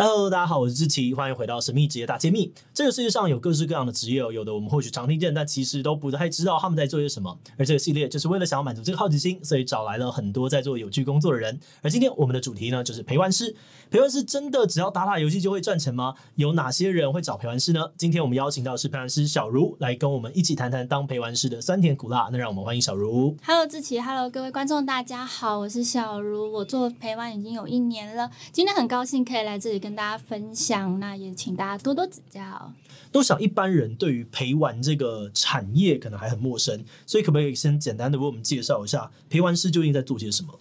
[0.00, 2.52] Hello，大家好，我是志奇，欢迎回到神秘职业大揭秘。
[2.72, 7.36] 这个世界上有各式各样的职业，有的我们或许常听见，但其实都不太知道他们在做些什么。
[7.56, 11.58] 而这个系列就是为了想要满足这个好奇心，所以找来了很多在做有趣工作的人。
[11.82, 13.56] 而今天我们的主题呢，就是陪玩师。
[13.90, 16.14] 陪玩师真的只要打打游戏就会赚钱吗？
[16.36, 17.90] 有哪些人会找陪玩师呢？
[17.96, 22.28] 今天我们邀请到的是陪玩师小茹来跟我们一起谈谈当陪玩师的酸甜苦辣。
[22.30, 23.36] 那让我们欢迎小茹。
[23.44, 30.98] Hello，志奇，Hello，各位观众，大家好，我是小茹，我做陪玩已经有一年了，今天很高兴可以来这里跟大家分享。
[31.00, 32.72] 那也请大家多多指教。
[33.10, 40.58] 都想一般人对于陪玩这个产业可能还很陌生，所以可不可以先简单的为我们介绍一下陪玩师究竟在做些什么？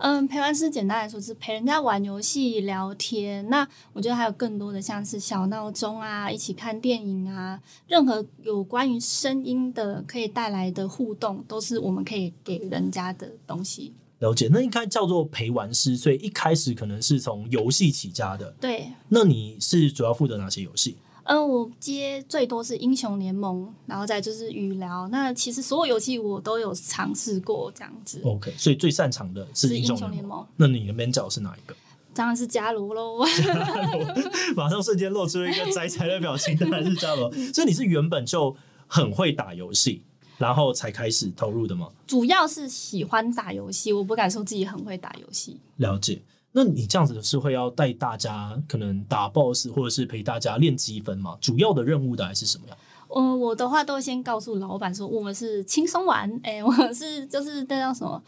[0.00, 3.48] 嗯，陪玩师简单来说是陪人家玩游戏、聊天。
[3.48, 13.94] 那我觉得还有更多的，像是小闹钟啊，一起看电影啊，任何有关于声音的可以带来的互动，都是我们可以给人家的东西。
[14.20, 18.52] 了解，那应该叫做陪玩师，所以一开始可能是从游戏起家的。
[18.60, 20.96] 对，那你是主要负责哪些游戏？
[21.24, 25.06] 嗯，我接最多是英雄联盟，然后再就是语聊。
[25.08, 28.20] 那其实所有游戏我都有尝试过，这样子。
[28.24, 30.12] OK，所以最擅长的是英雄联盟。
[30.12, 31.76] 联盟，那你的 main 角是哪一个？
[32.14, 33.18] 当然是伽罗喽。
[34.56, 37.30] 马上瞬间露出一个宅宅的表情，当然是伽罗。
[37.52, 38.56] 所以你是原本就
[38.86, 40.02] 很会打游戏。
[40.38, 41.88] 然后才开始投入的吗？
[42.06, 45.58] 主要是喜欢打游戏，我不敢说自己很会打游戏。
[45.76, 46.22] 了解，
[46.52, 51.36] 那你这样子是会要带大家可能打 BOSS，或者是陪大家练积分吗？
[51.40, 52.76] 主要的任务大概是什么呀？
[53.08, 58.22] 我我的话都会先告诉老板说，我们是轻松玩，哎，我是就是那叫什么，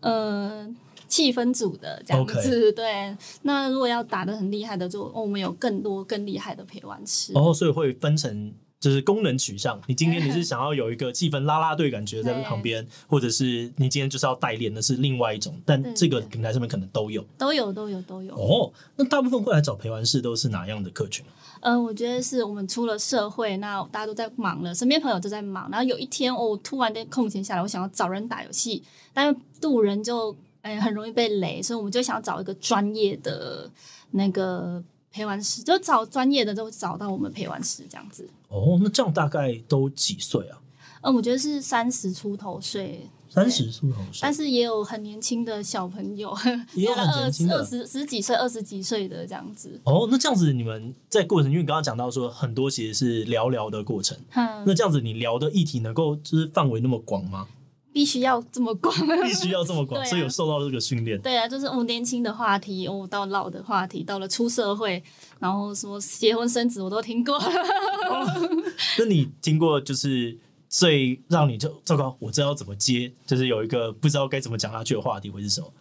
[0.00, 0.68] 呃，
[1.08, 2.72] 气氛组的这样子。
[2.72, 7.32] 对，那如果要打的很厉害的，就我们有更多更厉害的陪玩师。
[7.34, 8.54] 哦，所以会分成。
[8.78, 18.34] 就是功能取向，你今天你是想要有一个气氛拉拉队感觉在旁边，或者是你今天就是要代练的是另外一种，但这个平台上面可能都有，都有都有都有。
[18.34, 21.24] 哦，那大部分会来找陪玩室都是哪样的客群？
[21.60, 28.82] 嗯、呃，我觉得是我们出了社会，那大家都在忙了，身边朋友都在忙，然后有一天我突然间空闲下来，我想要找人打游戏，
[29.14, 33.70] 但是路人就哎很容易被雷，所以我们就想要找一个专业的
[34.10, 34.84] 那个。
[35.16, 38.28] 陪玩师就找专业的，都找到我们陪玩师这样子。
[38.48, 40.60] 哦，那这样大概都几岁啊？
[41.00, 46.36] 嗯，我觉得是三十出头岁，三十出头岁，但是也有很年轻的小朋友，
[46.74, 49.80] 也有很 年轻的，二十十几岁、二十几岁的这样子。
[49.84, 57.48] 哦，那这样子你们在过程，因为你刚刚讲到说很多其实是聊聊的过程，嗯，那这样子你聊的议题能够就是范围那么广吗？
[57.96, 61.18] 必须要这么广， 必须要这么广， 啊，所以有受到这个训练。
[61.22, 65.02] 对啊，就是我年轻的话题，哦，到老的话题，到了出社会，
[65.38, 67.34] 然后什么结婚生子，我都听过。
[67.36, 68.50] 哦，
[69.00, 70.36] 那你听过就是
[70.68, 75.72] 最让你就糟糕，我知道怎么接，就是有一个不知道该怎么讲下去的话题会是什么？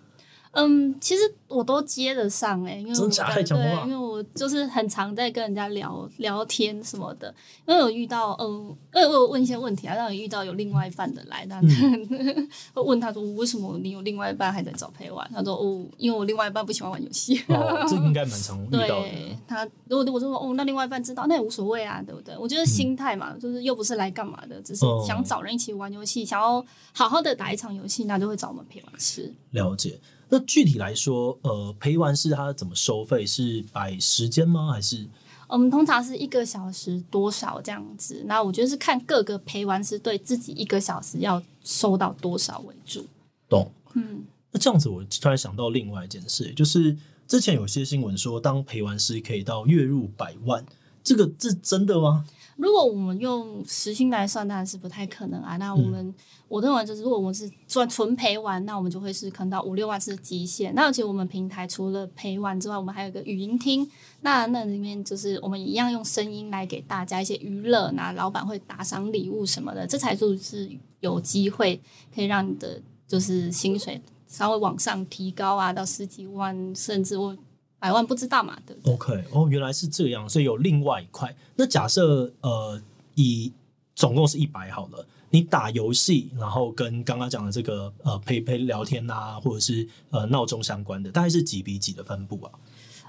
[0.55, 7.33] 嗯，其实我都接得上哎、欸，因为我太对，因为我就是很常在跟人家聊聊天什么的。
[7.67, 15.29] 因为有遇到，嗯，因为我有问一些问题啊，让你遇到有另外一半的来，那、嗯、 会问他说，为什么你有另外一半还在找陪玩？
[15.33, 17.37] 他说，哦，因为我另外一半不喜欢玩游戏。
[17.49, 18.87] 哦，这应该蛮常遇到的。
[18.87, 22.33] 对，他如果我说哦，那另外一半知道，那也无所谓啊，对不对？
[22.37, 29.33] 我觉得心态嘛，就是又不是来干嘛的，只是想找人一起玩游戏，想要好好的打一场游戏，那就会找我们陪玩师。
[29.51, 29.99] 了解。
[30.35, 33.25] 那具体来说，呃，陪玩师他怎么收费？
[33.25, 34.73] 是摆时间吗？
[34.73, 35.07] 还是
[35.47, 38.21] 我们通常是一个小时多少这样子？
[38.25, 43.07] 那我觉得是看各个陪玩师对自己一个小时要收到多少为主。
[43.47, 44.25] 懂，嗯。
[44.51, 50.65] 那这样子，我突然想到另外一件事，就是之前有些新闻说，当陪玩师可以到月入百万，
[51.01, 52.25] 这个是真的吗？
[52.57, 55.57] 如果我们用时薪来算，当然是不太可能啊。
[55.57, 56.15] 那我们、嗯、
[56.47, 60.73] 我认为就是，如果我们是赚纯陪玩，那我们就会是可能到五六万是极限。
[60.73, 63.85] 那而且我们平台除了陪玩之外，我们还有一个语音厅，
[64.21, 71.81] 那那里面就是我们一样用声音来给大家一些娱乐，那老板会打赏礼物什么的，这才就是有机会
[72.13, 77.35] 可以让你的就是薪水稍微往上提高啊，到十几万甚至我。
[77.85, 78.57] 百万不知道嘛？
[78.65, 81.35] 对，对，OK，哦，原来是这样，所以有另外一块。
[81.55, 82.81] 那假设呃，
[83.13, 83.53] 以
[83.93, 92.51] 总共是一百好了，你打游戏，然后跟刚刚讲的这个呃陪陪聊天啊，或者是呃闹钟相关的，大概是几比几的分布啊？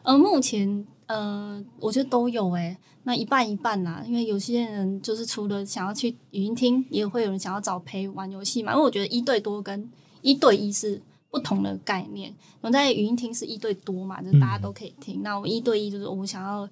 [0.02, 8.72] 呃，目前呃，我觉得都有诶、欸，那一半一半啦，因为有些人就是除了想要去语音听，也会有人想要找陪玩游戏嘛。
[8.72, 9.90] 因为我觉得一对多跟
[10.20, 11.00] 一对一是。
[11.36, 15.20] 不同的概念，我在语音听是一对多嘛，就是大家都可以听。
[15.20, 16.66] 嗯、那我一对一就是我想要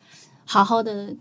[0.47, 1.15] 好好的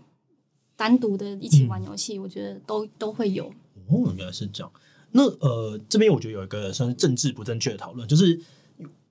[0.76, 3.44] 单独的一起玩游戏，嗯、我觉得都都会有。
[3.88, 4.72] 哦，原来是这样。
[5.10, 8.40] 那呃，这边我觉得有一个算是政治不正确的讨论，就是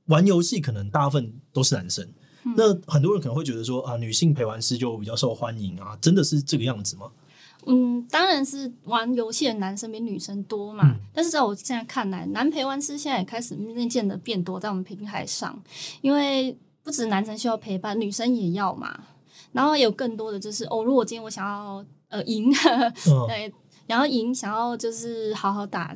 [0.06, 2.04] 玩游戏可能大部分都是男生，
[2.44, 7.12] 嗯、那很多人可能会觉得说啊，女性陪玩师就比较受欢迎啊，真的是这个样子吗？
[7.68, 10.84] 嗯，当然是玩游戏的男生比女生多嘛。
[10.86, 15.62] 嗯、但是在我现在看来，男陪玩师现在也开始渐渐的变多在我们平台上，
[16.02, 19.04] 因为不止男生需要陪伴，女生也要嘛。
[19.52, 22.52] 然后有更多的就是哦，如果今天我想要呃赢，
[23.08, 23.54] 哦、 对，
[23.86, 25.94] 然后赢想要就是好好打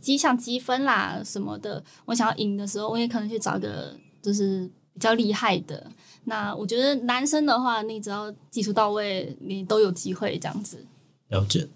[0.00, 5.86] 积像积分啦什么的，我想要赢的时候，我也可能去找一个就是比较厉害的。
[6.24, 10.84] 那我觉得男生的话，你只要技术到位，你都有机会这样子。
[11.28, 11.68] 了解。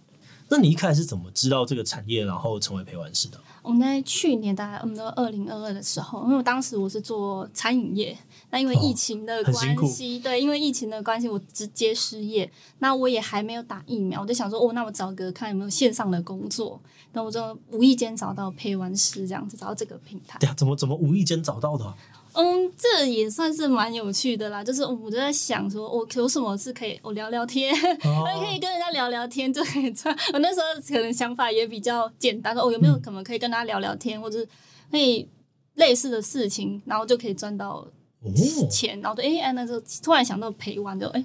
[0.52, 3.40] 那你一开始是怎么知道这个产业，然后成为陪玩师的？
[3.62, 8.18] 我们在去年大概我们的二零二二的时候，因为我当时我是做餐饮业，
[8.50, 12.50] 那因为疫情的关系，哦、对，因为疫情的关系，我直接失业。
[12.80, 16.80] 那我也还没有打疫苗，我就想说，哦，那我找个看有没有线上的工作。
[17.12, 20.38] 那我就无意间找到陪玩师这样子，找到这个平台。
[20.40, 21.94] 对啊，怎么怎么无意间找到的、啊？
[22.34, 24.62] 嗯，这也算是蛮有趣的啦。
[24.62, 30.16] 就是我就在想说，我有什么是可以我聊聊天， 可以跟人家聊聊天就可以赚。
[30.32, 34.46] 我那时候可能想法也比较简单，说哦，有没有可能可以跟他聊聊天，嗯、或者
[34.90, 35.28] 可以
[35.74, 37.86] 类似的事情，然后就可以赚到
[38.70, 38.98] 钱。
[38.98, 41.24] 哦、然后就哎哎，那时候突然想到陪玩，就哎，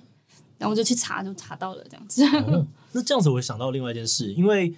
[0.57, 2.25] 然后我就去查，就查到了这样子。
[2.25, 4.73] 哦、那这样子，我想到另外一件事，因为。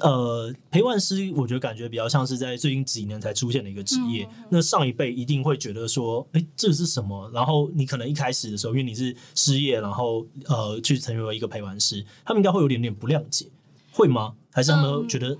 [0.00, 4.24] 呃，陪玩师，我觉得感觉比较像是在最近几年才出现的一个职业。
[4.24, 7.28] 嗯、那上一辈一定会觉得说，哎、欸，这是什么？
[7.34, 13.46] 然后你可能一开始的时候，因为你是失业，然后呃，去成为一个陪玩师，他们应该会有点点不谅解，
[13.92, 14.34] 会吗？
[14.52, 15.36] 还是他们觉得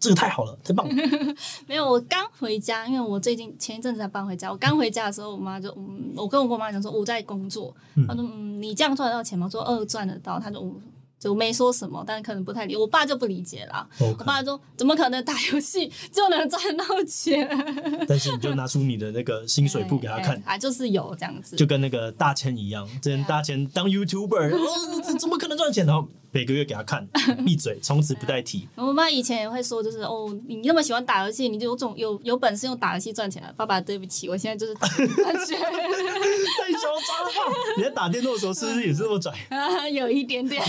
[0.00, 0.94] 这个太好了，嗯、太棒了？
[1.68, 4.50] 没有，我刚回家，因为我最近前一阵子才搬回家。
[4.50, 7.72] 我刚回家的时候，我妈就，嗯，我跟我妈讲说我在工作，
[8.08, 9.46] 她说，嗯，你这样赚得到钱吗？
[9.46, 10.40] 我说，二，赚得到。
[10.40, 10.74] 她说，嗯。
[11.18, 13.88] 就没说什么，但可能不太理我爸就不理解了。
[13.98, 14.14] Okay.
[14.18, 17.48] 我爸说：“怎么可能打游戏就能赚到钱？”
[18.06, 26.04] 但是你就拿出你的那个薪水簿给他看，啊，就是有这样子，就跟那个大千一样，之前大千当 YouTuber，哦，怎么可能赚钱呢？
[26.34, 27.06] 每个月给他看，
[27.46, 28.66] 闭嘴，从此不带提。
[28.74, 33.54] 我妈以前也会说，就是哦，你那么喜欢打游戏，你就有种有有本事用打游戏赚钱了。
[33.56, 37.56] 爸爸，对不起，我现在就是打游戏赚钱， 太嚣张了。
[37.76, 39.32] 你在打电动的时候是不是也是这么拽？
[39.50, 40.60] 啊， 有一点点。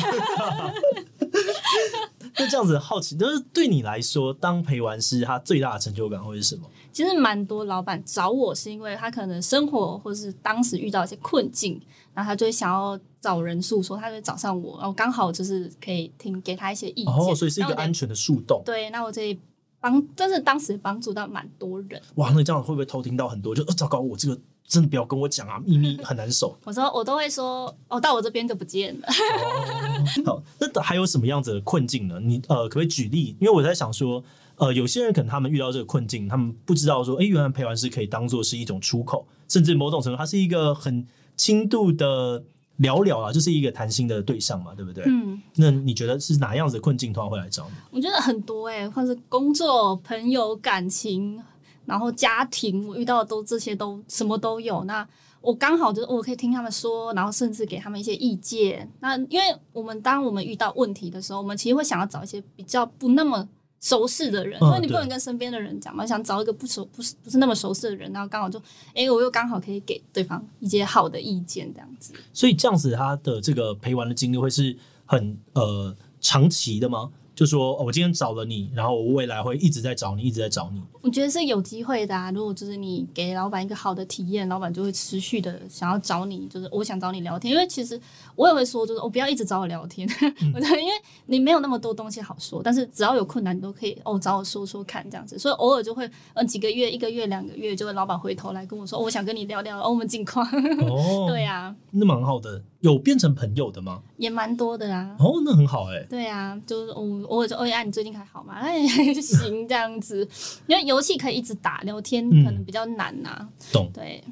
[2.38, 6.70] 那这样子好奇，就是对你来说，当陪玩师，他最大的成就感会是什么？
[6.92, 11.80] 其实蛮多老板找我是因为他可能生活或是当时遇到一些困境，
[12.14, 18.62] 然后他就会想要找人诉说，他就会找上我，然后刚好就是可以听给他一些意见，哦，所以是一个安全的树洞。
[18.66, 19.40] 对，那我这里
[19.80, 22.02] 帮，真是当时帮助到蛮多人。
[22.16, 23.56] 哇，那你这样会不会偷听到很多？
[23.56, 24.40] 就，哦，糟糕，我这个。
[24.68, 26.58] 真的不要跟我讲啊， 秘密很难守。
[26.64, 29.08] 我说我都会说，哦，到我这边就不见了。
[29.08, 32.20] 哦、 好，那还有什么样子的困境呢？
[32.20, 33.36] 你呃，可不可以举例？
[33.40, 34.24] 因为我在想说，
[34.58, 42.44] 呃，有些人可能他们遇到这个困境，他们不知道说，哎，原来陪玩师可以当做是一种出口，甚至某种程度，它是一个很轻度的
[42.78, 45.04] 聊聊啊，就是一个谈心的对象嘛，对不对？
[45.08, 45.42] 嗯。
[45.58, 47.76] 那你觉得是哪样子的困境，突然会来找你？
[47.92, 51.42] 我觉得很多哎、欸，或是工作、朋友、感情。
[51.86, 54.84] 然后家庭，我遇到的都这些都什么都有。
[54.86, 55.08] 那
[55.42, 58.92] 我刚好就是我可以听他们说，然后甚至给他们一些意见。
[59.00, 63.48] 那因为我们当我们遇到问题的时候，我们其实会想要找一些比较不那么
[63.80, 68.60] 熟识的人，因为你不能跟身边的人讲嘛，想找一个不熟、不是不是那么熟识的人，然后刚好就，
[68.96, 72.14] 哎，我又刚好可以给对方一些好的意见，这样子。
[72.34, 74.76] 所以这样子，他的这个陪玩的经历会是
[75.06, 77.12] 很呃长期的吗？
[77.36, 80.82] 就说、哦，我今天找了你，然后我未来会一直在找你，一直在找你。
[81.02, 82.32] 我觉得是有机会的啊。
[82.32, 86.48] 如果就是你给老板一个好的体验，老板就会持续的想要找你。
[86.48, 88.00] 就是我想找你聊天，因为其实
[88.36, 90.08] 我也会说，就是我、哦、不要一直找我聊天。
[90.56, 90.94] 我觉得因为
[91.26, 95.38] 你没有那么多东西好说，但是只要有困难，你都可以哦找我说说看这样子。
[95.38, 100.48] 所以偶尔就会嗯几个月、一个月、两个月，就会老板回头来跟我说，哦、我想跟你聊聊、哦、我们近况。
[100.88, 102.64] 哦，对啊，那蛮好的。
[102.86, 104.00] 有变成朋友的吗？
[104.18, 105.16] 也蛮多的啊。
[105.18, 106.06] 哦，那很好哎、欸。
[106.08, 108.54] 对啊，就是我偶尔就哎呀，你最近还好吗？
[108.62, 108.86] 哎，
[109.20, 110.28] 行这样子，
[110.68, 113.50] 因为游戏可以一直打，聊天可能比较难呐、啊嗯。
[113.74, 113.90] 懂。
[113.92, 114.24] 对。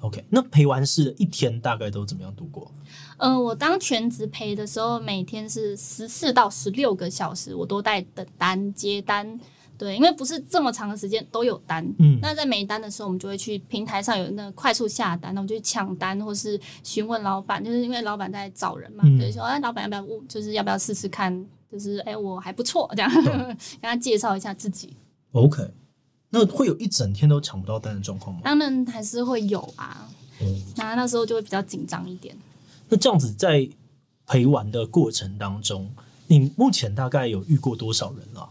[0.00, 2.70] OK，那陪玩师一天大概都怎么样度过？
[3.18, 9.40] 嗯、呃，我当全职陪的时候，每天是十四到十六个小时，我都在等单接单。
[9.82, 24.96] 对，因为不是这么长的时间都有单，嗯，那在没单的时候，我们就会去平台上有那个快速下单，那我们就去抢单，或是询问老板，就是因为老板在找人嘛，所以、嗯、说哎，老板要不要，就是要不要试试看，就是哎，我还不错，这样 跟懂他介绍一下自己。
[25.32, 25.68] OK，
[26.30, 28.42] 那会有一整天都抢不到单的状况吗？
[28.44, 30.08] 当然还是会有啊，
[30.40, 32.36] 嗯，那那时候就会比较紧张一点。
[32.88, 33.68] 那这样子在
[34.28, 35.90] 陪玩的过程当中，
[36.28, 38.48] 你目前大概有遇过多少人了？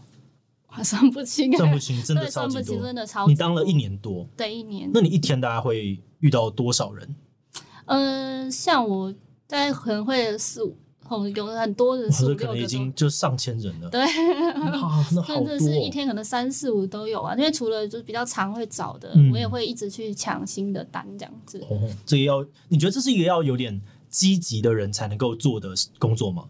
[0.80, 2.92] 算不清， 算不清，真的超级多。
[3.26, 4.88] 你当了一年多，对，一年。
[4.94, 7.16] 那你一天大概会遇到多少人？
[7.86, 9.12] 呃，像我
[9.48, 10.76] 大概可能会四五，
[11.34, 13.90] 有很多人四五六个，可能已经就上千人了。
[13.90, 14.00] 对，
[15.26, 17.34] 真的是一天可能三四五都有啊。
[17.34, 21.58] 因为除了就是比较常会找的，嗯、我也会一直去抢新的单这样子。
[21.68, 26.44] 哦，这个要你觉得这是一个要有点积极的人才能够做的工作吗？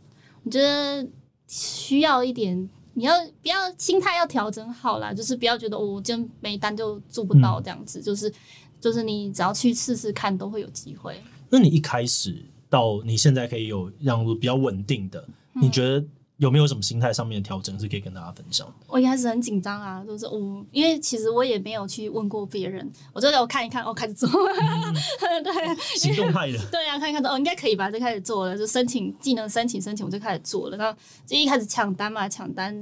[0.44, 1.08] 我觉得
[1.48, 2.68] 需要一点。
[2.94, 8.32] 你要不要心态要调整好啦，就是不要觉得我今天没单就做不到这样子，嗯、就是
[8.80, 11.16] 就是你只要去试试看，都会有机会。
[11.48, 12.36] 那你一开始
[12.68, 15.20] 到你现在可以有让比较稳定的，
[15.54, 16.06] 嗯、你觉得？
[16.42, 18.66] 有没有什么心态上面的调整是可以跟大家分享？
[18.88, 24.92] 我一开始很紧张啊，就是我，因为其实我也没有去问过别人，我就我看一看，我、哦、开始做，嗯、
[25.44, 25.52] 对，
[25.96, 32.76] 行动派的， 对啊，看一看，哦，应该可以吧，就开始做了，就申请技能申请申请，我就开始做了，然后就一开始抢单嘛，抢单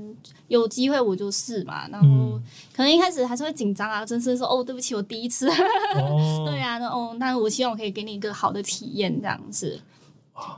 [0.48, 2.42] 有机会我就试嘛，然后、嗯、
[2.74, 5.46] 可能一开始还是会紧张啊，真是说哦，对不起，我第一次，
[5.96, 9.78] 哦、 对啊，那哦，那我希望我可以给你一个好的体验，这样子。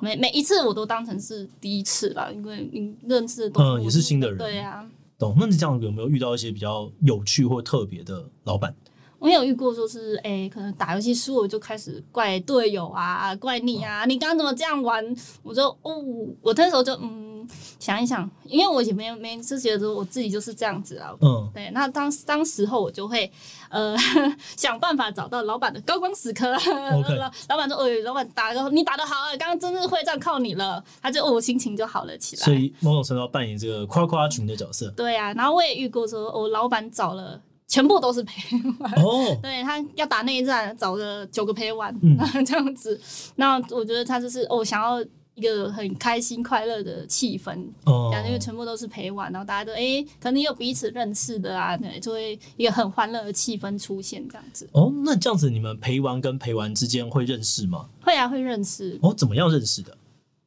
[0.00, 5.36] 每每一次我都当成是第一次吧，因为你认识的都嗯也是新的人，对呀、啊，懂。
[5.38, 8.74] 那你这样有没有遇到一些比较有趣或特别的老板？
[9.18, 15.04] 我有遇过，说是哎、欸，可能打游戏输了就开始怪队友啊，怪你啊，哦、你刚刚怎么这样玩？
[15.42, 16.04] 我就哦，
[16.40, 17.31] 我那时候就嗯。
[17.78, 21.10] 想一想，因为我也没有没就觉得我自己就是这样子啊。
[21.20, 21.70] 嗯，对。
[21.72, 23.30] 那当当时候我就会
[23.70, 23.96] 呃
[24.56, 26.50] 想办法找到老板的高光时刻。
[26.50, 32.42] 老 老板说：“哎，老板打个你打的好啊，刚刚真是会战靠你了。”他就哦心情就好了起来。
[32.42, 34.90] 所以某种程度扮演这个夸夸群的角色。
[34.96, 38.34] 对啊，然后我也遇过说，我老板找了全部都是陪
[38.80, 38.92] 玩。
[39.02, 39.36] 哦。
[39.42, 43.00] 对，他要打内战，找个九个陪玩，嗯、这样子。
[43.36, 45.02] 那我觉得他就是哦想要。
[45.34, 54.68] 一个很开心快乐的气氛，哦，因为全部都是陪玩，然后大家都哎、欸，可能有彼此认识的啊，对，就会一个很欢乐的气氛出现这样子。
[54.72, 57.88] 哦，那这样子你们陪玩跟陪玩之间会认识吗？
[58.02, 58.98] 会啊，会认识。
[59.02, 59.96] 哦，怎么样认识的？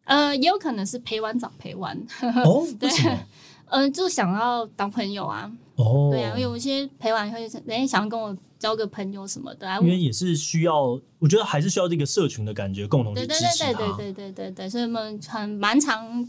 [0.03, 1.97] 呃，也有可能是陪玩找陪玩。
[2.43, 2.89] 哦， 对，
[3.69, 5.51] 嗯、呃，就想要当朋友啊。
[5.75, 8.35] 哦，对啊，因为有一些陪玩会人家想要跟我。
[8.57, 13.73] 交个朋友什么的，啊因为也是需要，我觉得还是需要这个社群的感觉，共同去支持他。
[13.73, 16.27] 对对对对对对对对，所以我们很蛮常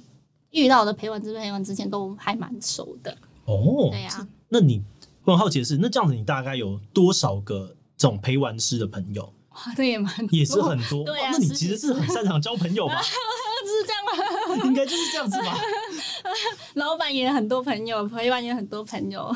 [0.51, 3.17] 遇到的陪玩之陪玩之前都还蛮熟的。
[3.47, 4.29] 哦，对呀、啊。
[4.51, 4.83] 那你
[5.25, 9.33] 我很好奇的是，那这样子你大概有多少个这种陪玩师的朋友？
[9.51, 11.05] 哇，这也蛮也是很多。
[11.05, 13.01] 对啊，那你其实是很擅长交朋友吧？
[13.67, 14.67] 是这样吗？
[14.67, 15.57] 应该就是这样子吧。
[16.75, 19.35] 老板也很多朋友，陪伴也很多朋友，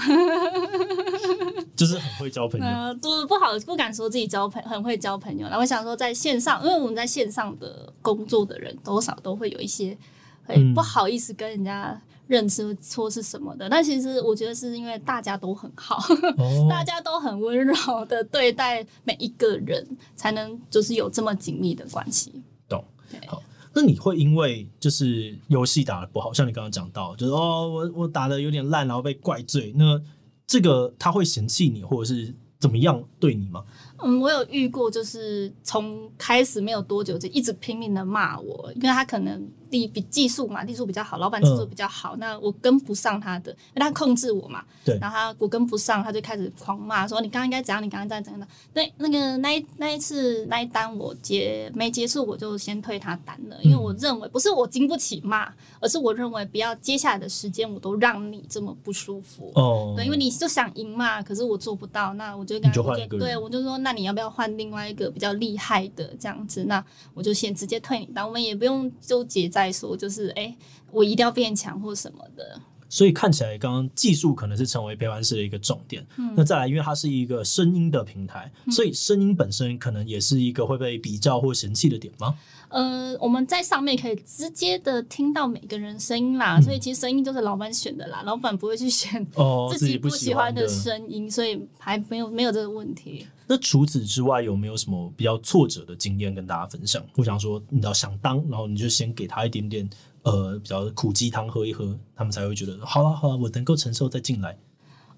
[1.77, 2.67] 就是很会交朋友。
[2.67, 5.45] 呃，不不好，不敢说自己交朋很会交朋友。
[5.45, 9.97] 然后我想说，在线上，因为我们在线上的工作的人，多少都会有一些
[10.45, 13.69] 会不好意思跟人家认识说是什么的。
[13.69, 15.97] 嗯、但其实我觉得是因为大家都很好，
[16.39, 17.75] 哦、大家都很温柔
[18.07, 22.43] 的对待每一个人，才能就是有这么紧密的关系。
[22.69, 22.85] 懂，
[23.27, 23.43] 好。
[23.73, 30.01] 那你会因为就是游戏打的不好，像你刚刚讲到，就是哦，我我打的有点烂，然后被怪罪，那
[30.47, 33.65] 这个他会嫌弃你，或者是怎么样对你吗？
[34.03, 39.49] 嗯，我有遇过，就是从开始没有多久就一直拼命的骂我，因为他可能。
[39.71, 62.83] 技比技术嘛，技术比较好，老板技术比较好，嗯、那我跟不上他的，因为他控制我嘛，对，然后他我跟不上，他就开始狂骂，说你刚刚应该怎样，你刚刚在怎样的，那那个那一那一次那一单我结没结束，我就先退他单了，因为我认为不是我经不起骂，而是我认为不要接下来的时间我都让你这么不舒服哦，对，因为你就想赢嘛，可是我做不到，那我就跟他就
[63.21, 69.49] 对我就说，那那你要不要换另外一个比较厉害的这样子，那我就先直接退你那，我们也不用纠结。
[69.49, 70.57] 再说就是，哎、
[70.93, 72.61] 我一定要变强或什么的。
[72.91, 76.05] 所以看起来，刚刚技术可能是成为陪伴式的一个重点。
[76.19, 82.37] 嗯、那再来，因为它是一个声音的平台，嗯、所以声音本身可能也是一个会被比较或嫌弃的点吗？
[82.69, 89.25] 呃，我们在上面可以直接的听到每个人声音啦，嗯、所以其实声音就是老板选的啦，老板不会去选
[89.73, 93.27] 自己不喜欢的声音，哦、所以还没有没有这个问题。
[93.47, 97.05] 那除此之外，有没有什么比较挫折的经验跟大家分享？
[97.17, 99.89] 我想说，你要想当，然后你就先给他一点点
[100.23, 104.59] 呃比较苦鸡汤喝一喝，他们才会觉得好了好了，我能够承受再进来。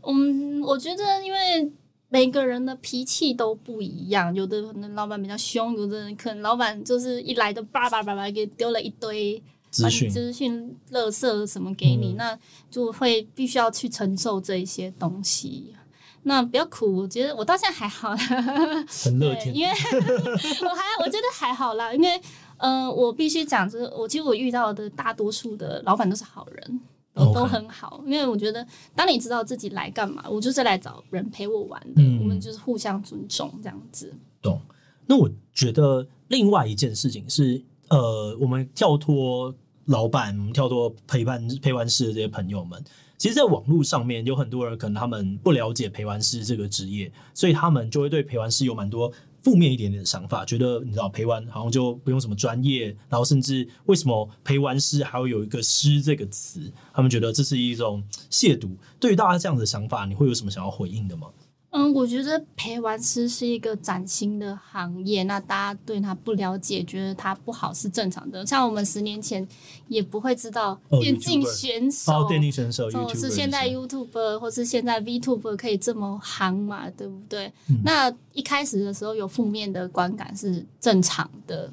[0.03, 1.73] 嗯，我觉得因为。
[2.15, 12.39] 每个人的脾气都不一样，有的可能老板比较凶，有的人可能老板就是一来就叭叭叭叭给丢了一堆资讯、资讯、垃圾什么给你，嗯、那
[12.71, 15.75] 就会必须要去承受这一些东西。
[16.25, 18.17] 那比较苦，我觉得我到现在还好啦，
[18.87, 19.73] 很乐天， 因为
[20.69, 22.21] 我还我觉得还好啦，因为
[22.63, 26.81] 嗯、呃，我必须讲，就是我其实我遇到的大多数的老板都是好人。
[27.15, 28.67] 都都很好.因为我觉得，
[28.97, 34.11] 当你知道自己来干嘛，我就是来找人陪我玩的，嗯、我们就是互相尊重这样子。
[34.41, 34.59] 懂。
[35.05, 39.55] 那我觉得，另外一件事情是，呃，我们跳脱
[39.85, 42.83] 老板，我们跳脱陪伴陪玩师的这些朋友们，
[43.19, 49.13] 其实，在网络上面有很多人可能他们不了解陪玩师这个职业，所以他们就会对陪玩师有蛮多
[49.43, 58.71] 负面一点点的想法，觉得你知道陪玩好像就不用什么专业，然后甚至为什么陪玩师还要有一个“师”这个词，他们觉得这是一种亵渎。
[59.01, 61.29] 对于大家这样的想法，你会有什么想要回应的吗？
[61.73, 68.45] 嗯，我觉得陪玩师是一个崭新的行业，那大家对他不了解，觉得他不好是正常的。
[68.45, 69.47] 像我们十年前
[69.89, 76.91] 也不会知道电竞选手，哦，电竞选手，哦，是现在 YouTuber 或是现在 VTuber 可以这么行嘛？
[76.91, 77.51] 对不对？
[77.71, 77.81] 嗯。
[77.83, 81.73] 那一开始的时候有负面的观感是正常的。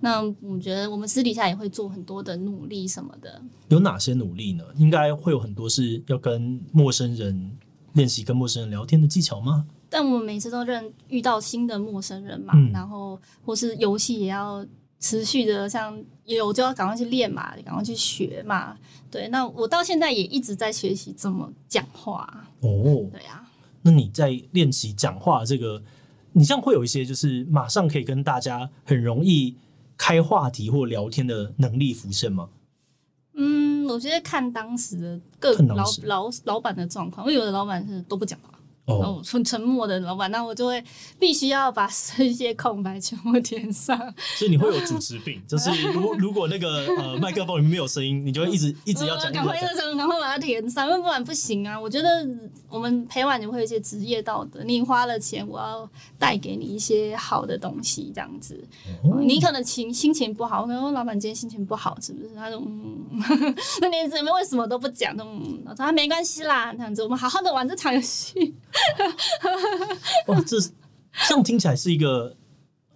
[0.00, 3.40] 那我觉得我们私底下也会做很多的努力什么的。
[3.68, 4.64] 有哪些努力呢？
[4.76, 7.52] 应该会有很多是要跟陌生人。
[7.94, 9.66] 练习跟陌生人聊天的技巧吗？
[9.88, 14.64] 但我们每次都认遇到新的陌生人嘛，嗯、然后或是游戏也要
[15.00, 18.76] 持续的，像有就要赶快去练嘛，赶快去学嘛。
[19.10, 22.46] 对，那我到现在也一直在学习怎么讲话。
[22.60, 23.50] 哦，对呀、啊。
[23.82, 25.82] 那你在练习讲话这个，
[26.32, 29.56] 你这样会有一些就是马上可以跟大家很容易
[29.96, 32.48] 开话题或聊天的能力浮现吗？
[33.90, 38.59] 嗯，我觉得看当时的各老老老板的状况，因为有的老板是都不讲话。
[38.86, 40.82] 哦，很沉默的老板，那我就会
[41.18, 43.96] 必须要把这些空白全部填上。
[44.36, 49.30] 所以你会有主持病，就是如如果那个呃麦克风里面没有声音，你就会一直一直要讲。
[49.32, 51.78] 赶快热身，赶快把它填上，不然不行啊！
[51.78, 52.28] 我觉得
[52.68, 58.60] 我们陪玩你会有一些职业道德，你花了钱，我要带给你一些好的东西，这样子。
[59.04, 62.34] 哦、你可能情心情不好，可能老板今天心情不好，是不是？
[62.34, 63.06] 他说嗯，
[63.80, 65.14] 那你怎么为什么都不讲？
[65.18, 68.52] 嗯，我说他没关系啦，这样子，我们好好的玩这场游戏。
[70.28, 72.36] 哇，这这样听起来是一个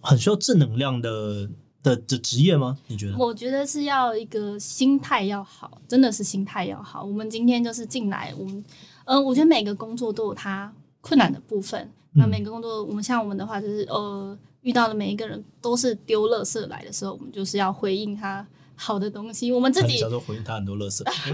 [0.01, 1.49] 很需要正能量的
[1.83, 2.77] 的的职业吗？
[2.87, 3.17] 你觉得？
[3.17, 7.03] 我觉得是要一个心态要好，真的是心态要好。
[7.03, 8.63] 我们今天就是进来，我们
[9.05, 11.81] 呃，我觉得每个工作都有它困难的部分。
[12.13, 18.45] 嗯、那每个工作，我们像我们的话，就是呃，遇到的每一个人都是丢垃圾来的时候，我们就是要回应他。
[18.75, 21.03] 好的东西，我们自己叫做回应他很多乐色，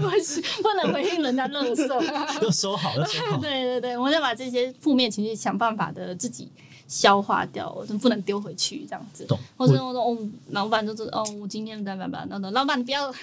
[0.62, 2.00] 不能回应人家乐色，
[2.42, 3.36] 要收好，要收好。
[3.42, 6.50] 对对对，我们要把这些负面情绪想办法的自己
[6.86, 9.24] 消化掉，我就不能丢回去这样子。
[9.26, 9.38] 懂。
[9.56, 10.16] 或者我说哦，
[10.50, 12.26] 老板就是哦，我今天怎么办？
[12.30, 13.14] 那老板不要，哦、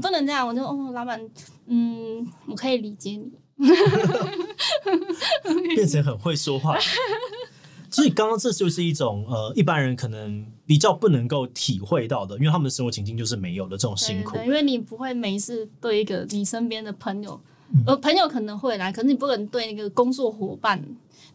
[0.00, 0.46] 不能这样。
[0.46, 1.20] 我就哦，老板，
[1.66, 3.30] 嗯，我可以理解你，
[5.74, 6.78] 变成很会说话。
[7.90, 14.30] 所以刚刚这就是一种呃，一般人可能比较不能够体会到的，因为他们的生活情境就是没有的这种辛苦。
[14.30, 17.38] 对对对，因为你不会每次对一个你身边的朋友，
[17.84, 20.82] 呃，朋友可能会来，可是你不能对那个工作伙伴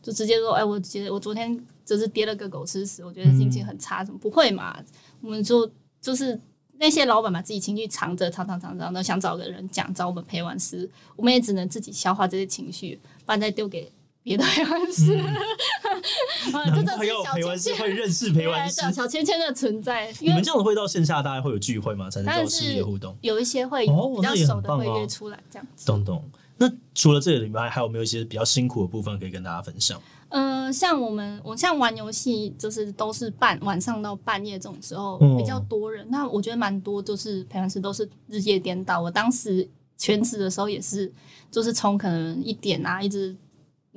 [0.02, 4.76] 就直接说，哎，我觉得我昨天就是跌了个狗吃屎，我觉得心情很差，怎么不会嘛？
[5.22, 5.70] 我们就
[6.02, 6.40] 就是
[6.80, 13.92] 那些老板把自己情绪藏着，藏藏藏藏的，想找个人讲，找我们陪玩师，我们也只能自己消化这些情绪，不然再丢给。
[14.28, 15.16] 别的陪玩师，
[16.52, 20.14] 难怪要陪玩师会认识陪玩师，小芊芊的存在。
[20.20, 22.10] 你们这样子会到线下，大家会有聚会吗？
[22.10, 23.16] 才能有实体互动？
[23.22, 25.86] 有一些会比较熟的会约出来这样子。
[25.86, 26.22] 懂懂。
[26.58, 30.02] 那除了这个里面，还有没有一些比较辛苦的部分可以跟大家分享？
[30.28, 36.06] 呃，像我们，我像玩游戏，就是都是半晚上到半夜这种时候比较多人。
[36.10, 39.00] 那我觉得蛮多，就是陪玩师都是日夜颠倒。
[39.00, 39.66] 我当时
[39.98, 41.10] 全职的时候也是，
[41.50, 43.34] 就是从可能一点啊一直。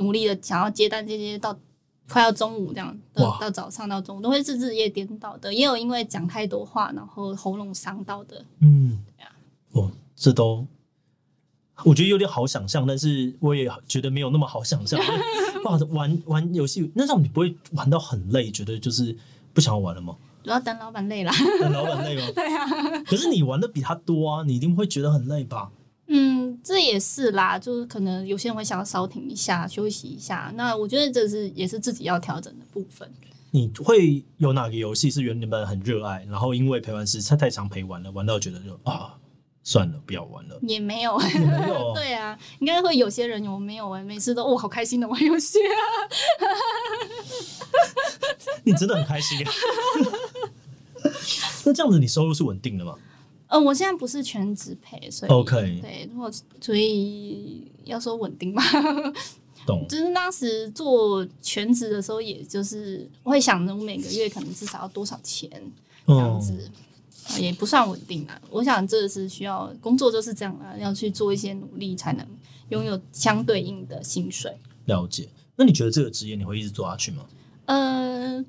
[0.00, 1.56] 努力的想要接单，接接到
[2.08, 8.44] 快要中午这样，到到早上到中午都会是日夜颠倒的，也有因为讲太多话，然后喉咙伤到的。
[8.60, 9.32] 嗯，对啊，
[9.72, 10.66] 哦，这都
[11.84, 14.98] 我觉得有点好想象，但是我也觉得没有那么好想象。
[15.64, 19.16] 哇，玩玩游戏那种你不会玩到很累，觉得就是
[19.52, 20.16] 不想要玩了吗？
[20.42, 22.22] 主要等老板累了，等老板累吗？
[22.34, 22.66] 对啊。
[23.04, 25.70] 可是你玩的比他多啊，你一定会觉得很累吧？
[26.12, 30.52] 嗯，这也是啦，就是可能有些人会想要稍停一下，休息一下。
[30.56, 33.08] 那我觉得这是也是自己要调整的部分。
[33.52, 39.14] 你会有哪个游戏是原本很热爱，然后因为陪玩师他太常陪玩了，玩到觉得就啊
[39.62, 40.58] 算了，不要玩了。
[40.62, 41.94] 也没有，也没有。
[41.94, 45.78] 对啊，应该会有些人有没有玩，每次都哦好开心的玩游戏啊。
[48.64, 49.52] 你真的很开心啊。
[51.64, 52.96] 那这样子你收入是稳定的吗？
[53.50, 58.62] 嗯、呃，我现在不是全职陪，所以 OK，对，如果所以要说稳定吧，
[59.66, 59.84] 懂。
[59.88, 65.50] 就是当时做全职的时候，也就是会想着我每个月可能至少要多少钱
[66.06, 66.70] 这样子，
[67.28, 68.40] 哦、也不算稳定啊。
[68.50, 72.24] 我想这是需要工作就是这样啊，要去做一些努力才能
[72.68, 74.56] 拥有相对应的薪水。
[74.84, 75.28] 了解。
[75.56, 77.26] 那你觉得这个职业你会一直做下去吗？
[77.66, 78.44] 嗯、呃。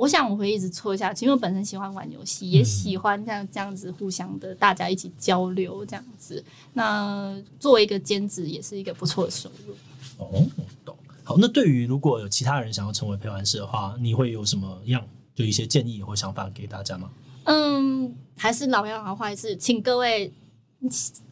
[0.00, 6.42] 我想我会一直做下去，因为我本身喜欢玩游戏，也喜欢这样这样子互相的大家一起交流这样子。
[6.72, 9.74] 那作为一个兼职，也是一个不错的收入。
[10.16, 10.42] 哦，
[10.86, 10.96] 懂。
[11.22, 17.10] 好，那对于如果有其他人想要成为陪玩师的话，你会有什么样就一些建议或想法给大家吗？
[17.44, 20.32] 嗯，还是老样的话是，请各位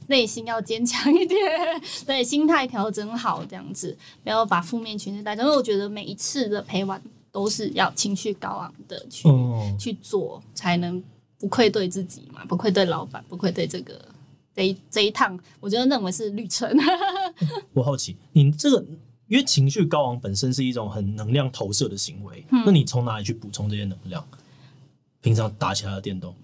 [0.08, 1.40] 内心要坚强一点，
[2.04, 5.42] 对，心态调整好，这样子不要把负面情绪带走。
[5.42, 7.00] 因为我觉得每一次的陪玩。
[7.30, 11.02] 都是要情绪高昂的去、哦、去做，才能
[11.38, 14.00] 不愧对自己嘛，不愧对老板，不愧对这个
[14.54, 16.68] 这一这一趟，我觉得认为是旅程。
[17.74, 18.84] 我好奇，你这个
[19.28, 24.26] 因为情绪高昂本身是一种很能量投射的行为，嗯、那你从哪里去补充这些能量？
[25.20, 26.34] 平常打起来的电动？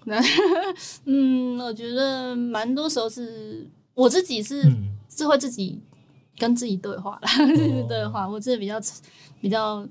[1.05, 5.79] 嗯，我觉得蛮多时候是我自己是、嗯、是会自己
[6.37, 8.79] 跟自己对话啦，哦、 对话，我自己比较
[9.41, 9.85] 比较。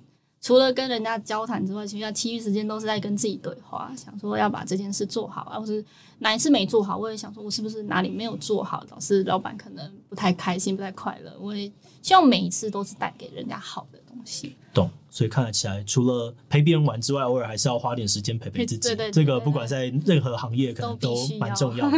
[0.45, 5.83] 除了跟人家交谈之外，其实其余时间都是在跟自己对话，想说要把这件事做好啊，或是
[6.19, 11.35] 哪一次没做好，我也想说我是不是哪里没有做好，导致老板可能不太开心、不太快乐。
[11.41, 14.55] 我也希望每一次都是带给人家好的东西。
[14.75, 18.89] 懂，所以看得起来，除了陪别人玩之外，偶尔还是要花点时间陪陪自己。
[18.89, 21.97] 对对，对，这个不管在任何行业，可能都蛮重要的。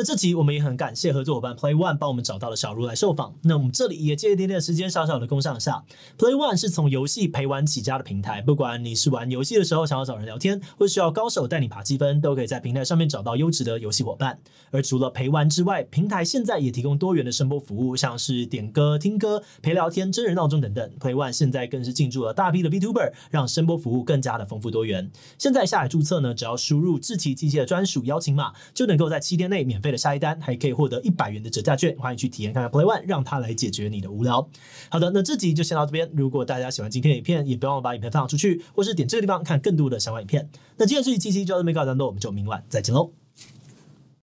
[0.00, 3.34] 那这集我们也很感谢合作伙伴 Play One 帮我们找到了小儒来受访。
[3.42, 5.84] 那我们这里也借一点点时间，小小的工上一下。
[6.16, 14.38] Play One 是从游戏陪玩起家的平台，不管你是玩游戏的时候想要找人聊天，或需要高手带你爬积分，都可以在平台上面找到优质的游戏伙伴。
[14.70, 20.90] 而除了陪玩之外，平台现在也提供多元的声波服务，像是点歌、听歌、陪聊天、真人闹钟等等。
[20.98, 25.10] Play One 现在更是进驻了大批的 VTuber，让声波服务更加的丰富多元。
[25.36, 31.96] 现在下载注册呢，只要输入志奇机械的专属邀请码，就能够在七天内免费的下一单，还可以获得一百元的折价券。
[31.98, 34.48] 欢迎去体验看看 Play One，让它来解决你的无聊。
[34.88, 36.10] 好的，那这集就先到这边。
[36.14, 40.48] 如果大家喜欢今天的影片，也别忘了把影片分享出去，或是点这个地方看更多的相关影片。
[40.76, 43.19] 那今天这期七七就到这边告一段落，我们就明晚再见喽。